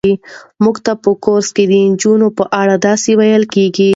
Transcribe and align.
موږ 0.63 0.75
ته 0.85 0.93
په 1.03 1.11
کورس 1.23 1.49
کې 1.55 1.63
د 1.67 1.73
نجونو 1.91 2.27
په 2.37 2.43
اړه 2.61 2.75
داسې 2.87 3.09
ویل 3.19 3.43
کېږي. 3.53 3.89